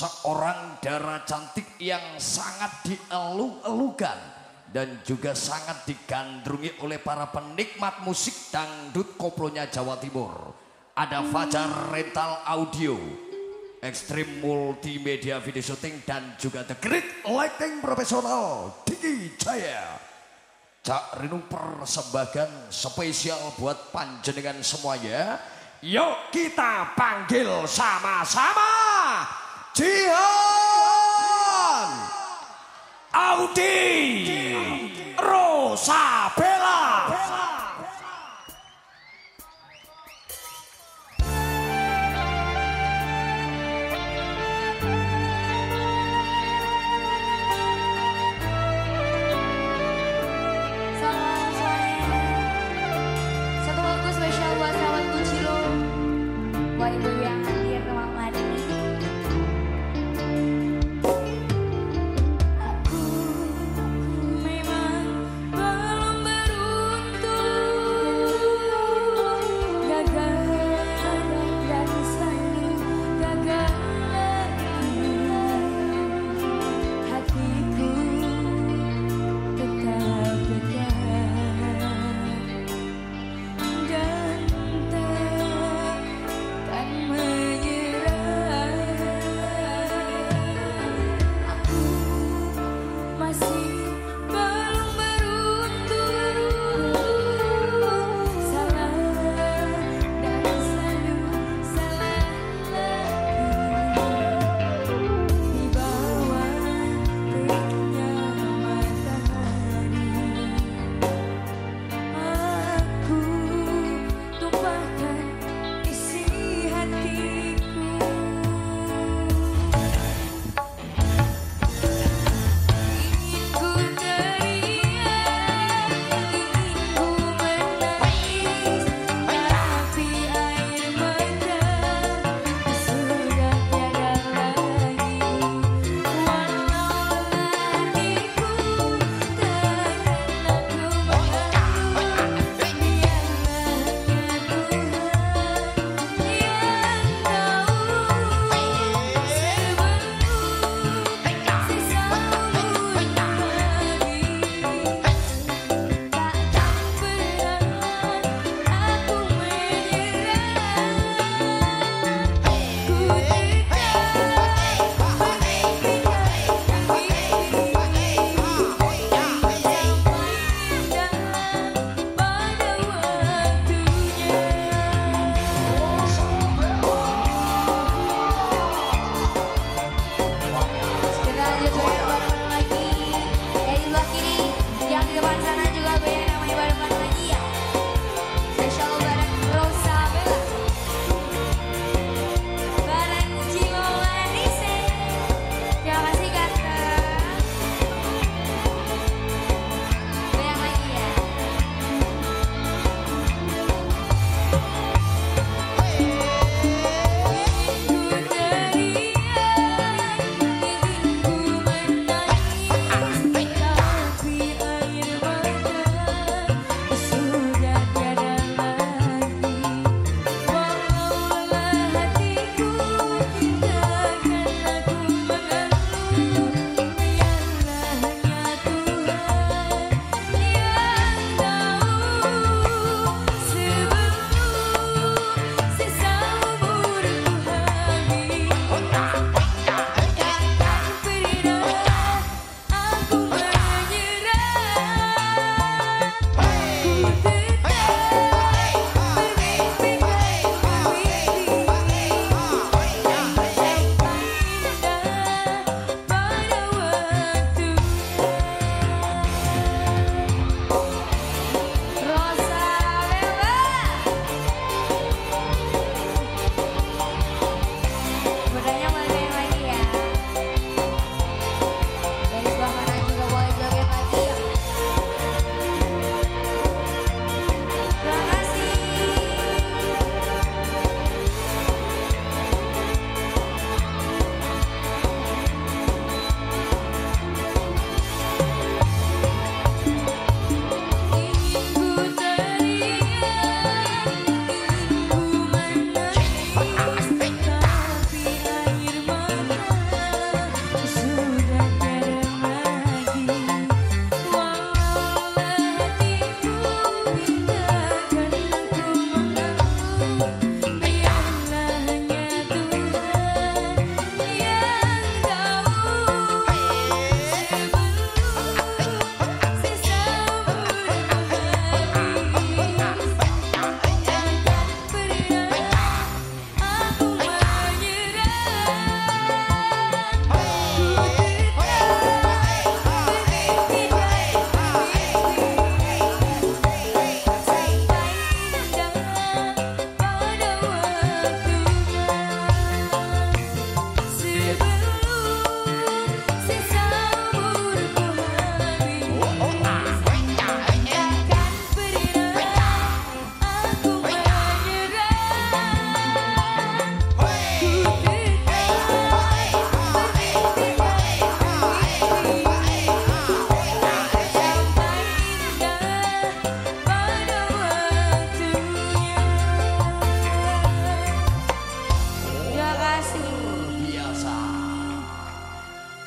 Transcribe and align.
seorang 0.00 0.80
darah 0.80 1.20
cantik 1.28 1.76
yang 1.76 2.16
sangat 2.16 2.72
dielu-elukan 2.88 4.16
dan 4.72 5.04
juga 5.04 5.36
sangat 5.36 5.84
digandrungi 5.84 6.80
oleh 6.80 6.96
para 6.96 7.28
penikmat 7.28 8.00
musik 8.08 8.48
dangdut 8.48 9.20
koplonya 9.20 9.68
Jawa 9.68 10.00
Timur. 10.00 10.56
Ada 10.96 11.20
Fajar 11.28 11.92
Rental 11.92 12.44
Audio, 12.48 12.96
Extreme 13.84 14.40
Multimedia 14.40 15.36
Video 15.36 15.60
Shooting 15.60 16.00
dan 16.08 16.32
juga 16.40 16.64
The 16.64 16.80
Great 16.80 17.24
Lighting 17.28 17.84
Profesional 17.84 18.72
Diki 18.88 19.36
Jaya. 19.36 20.00
Cak 20.80 21.20
Rinu 21.20 21.44
persembahkan 21.44 22.72
spesial 22.72 23.52
buat 23.60 23.92
panjenengan 23.92 24.64
semuanya. 24.64 25.36
Yuk 25.84 26.32
kita 26.32 26.96
panggil 26.96 27.68
sama-sama 27.68 28.79
Jihan 29.74 30.10
Audi 33.14 35.14
Rosabella. 35.16 36.49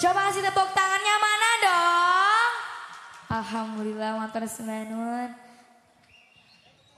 Coba 0.03 0.27
kasih 0.27 0.43
tepuk 0.43 0.67
tangannya 0.75 1.15
mana 1.15 1.49
dong? 1.63 2.51
Alhamdulillah 3.39 4.19
matur 4.19 4.43
senanun. 4.43 5.31